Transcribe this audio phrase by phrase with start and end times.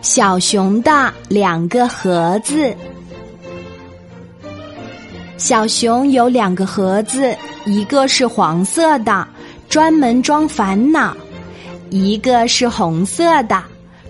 [0.00, 2.74] 小熊的两个盒子。
[5.36, 9.26] 小熊有两个盒子，一个是黄色的，
[9.68, 11.12] 专门装烦恼；
[11.90, 13.62] 一个是红色的，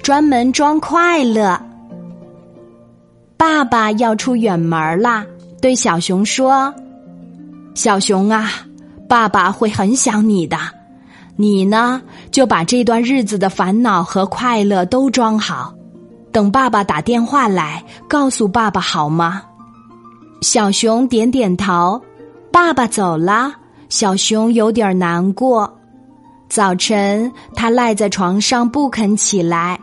[0.03, 1.61] 专门装快乐。
[3.37, 5.25] 爸爸要出远门啦，
[5.61, 6.75] 对小熊说
[7.75, 8.51] ：“小熊啊，
[9.09, 10.57] 爸爸会很想你的。
[11.41, 12.03] 你呢，
[12.33, 15.73] 就把这段日子的烦恼和快乐都装好。”
[16.33, 19.43] 等爸爸打电话来，告诉爸爸好吗？
[20.43, 22.01] 小熊点点头。
[22.51, 23.53] 爸爸走了，
[23.89, 25.73] 小熊有点难过。
[26.49, 29.79] 早晨，他赖在床上不肯起来。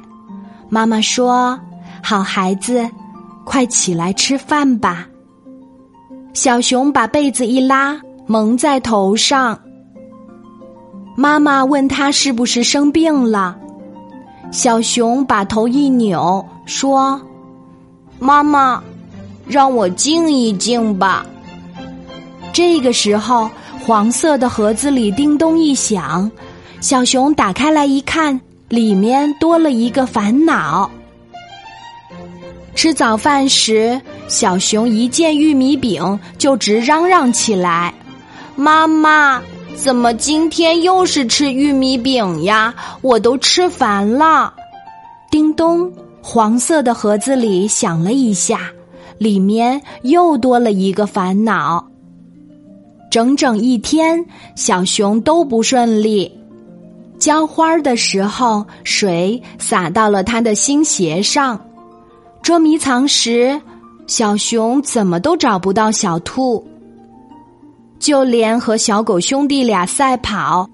[0.68, 1.58] 妈妈说
[2.04, 2.90] ：“好孩子，
[3.46, 5.08] 快起来吃饭吧。”
[6.34, 7.98] 小熊把被子一拉，
[8.28, 9.58] 蒙在头上。
[11.16, 13.56] 妈妈问他是不是生病了。
[14.52, 17.20] 小熊把头一扭，说
[18.20, 18.82] ：“妈妈，
[19.48, 21.26] 让我静一静吧。”
[22.54, 23.50] 这个时候，
[23.80, 26.30] 黄色的盒子里叮咚一响，
[26.80, 30.90] 小熊打开来一看，里面多了一个烦恼。
[32.76, 37.94] 吃早饭时，小熊一见玉米饼就直嚷嚷起来
[38.56, 39.42] ：“妈妈！”
[39.76, 42.74] 怎么今天又是吃玉米饼呀？
[43.02, 44.54] 我都吃烦了。
[45.30, 48.62] 叮咚，黄色的盒子里响了一下，
[49.18, 51.86] 里面又多了一个烦恼。
[53.12, 54.26] 整整一天，
[54.56, 56.32] 小熊都不顺利。
[57.20, 61.60] 浇花的时候，水洒到了他的新鞋上。
[62.42, 63.60] 捉迷藏时，
[64.08, 66.66] 小熊怎么都找不到小兔。
[68.00, 70.70] 就连和小狗兄弟俩赛跑，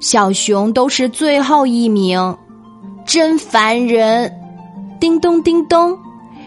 [0.00, 2.36] 小熊都是最后一名，
[3.04, 4.32] 真烦人！
[4.98, 5.96] 叮咚叮咚，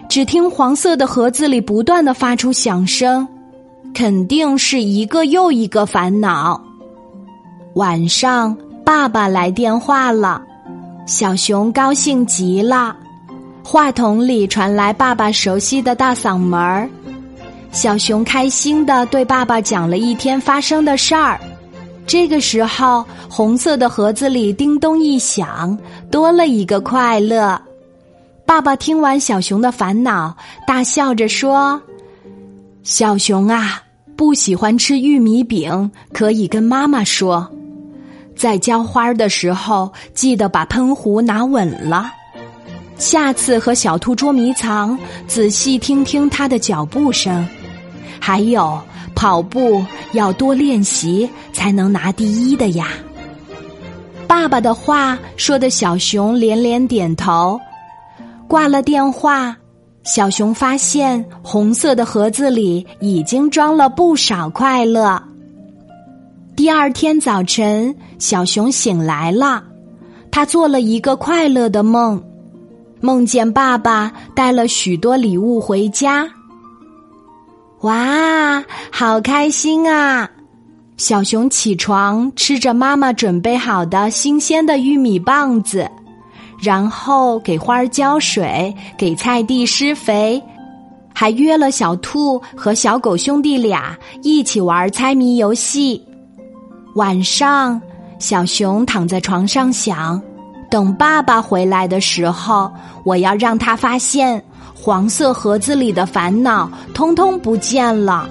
[0.10, 3.28] 只听黄色的盒子里不断的发出响声，
[3.94, 6.62] 肯定是一个又一个烦恼。
[7.76, 10.42] 晚上，爸爸来电话了，
[11.06, 12.96] 小熊高兴极了，
[13.64, 16.90] 话筒里传来爸爸熟悉的大嗓门儿。
[17.76, 21.38] 小熊开心的对爸爸讲了一天发生的事儿。
[22.08, 25.78] 这个时候，红色的盒子里叮咚一响，
[26.10, 27.62] 多了一个快乐。
[28.46, 30.34] 爸爸听完小熊的烦恼，
[30.66, 31.80] 大笑着说
[32.82, 33.84] ：“小熊啊，
[34.16, 37.46] 不喜欢吃玉米饼，可以跟妈妈说。
[38.38, 42.10] 在浇花的时候，记得把喷壶拿稳了。
[42.98, 44.98] 下次和小兔捉迷藏，
[45.28, 47.46] 仔细听听它的脚步声。”
[48.20, 48.80] 还有
[49.16, 49.84] 跑步
[50.14, 52.88] 要多练习，才能拿第一的呀。
[54.28, 57.60] 爸爸的话说的小熊连连点头。
[58.48, 59.56] 挂了电话，
[60.04, 65.22] 小熊发现红色的盒子里已经装了不少快乐。
[66.56, 69.64] 第二天早晨，小熊醒来了，
[70.32, 72.24] 他做了一个快乐的梦，
[73.02, 76.30] 梦见爸爸带了许多礼物回家。
[77.86, 80.28] 哇，好开心啊！
[80.98, 85.88] 小熊起床，吃着妈妈准备好的新鲜的玉米棒子，
[86.60, 90.42] 然后给花儿浇水，给菜地施肥，
[91.14, 96.04] 还约了小兔和小狗兄弟俩一起玩猜谜游戏。
[96.96, 97.80] 晚上，
[98.18, 100.20] 小熊躺在床上想：
[100.72, 102.72] 等爸爸回来的时候，
[103.04, 104.44] 我要让他发现。
[104.86, 108.30] 黄色盒子里的烦恼通通不见了，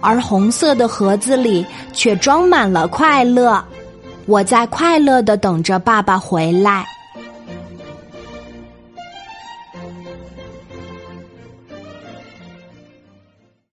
[0.00, 3.60] 而红色的盒子里却装满了快乐。
[4.24, 6.86] 我在快乐的等着爸爸回来。